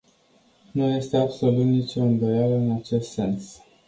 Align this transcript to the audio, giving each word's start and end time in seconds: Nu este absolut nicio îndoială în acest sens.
Nu 0.73 0.87
este 0.87 1.17
absolut 1.17 1.65
nicio 1.65 2.01
îndoială 2.01 2.55
în 2.55 2.71
acest 2.71 3.11
sens. 3.11 3.61